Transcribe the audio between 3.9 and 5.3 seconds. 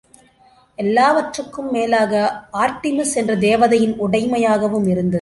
உடமையாகவும் இருந்தது.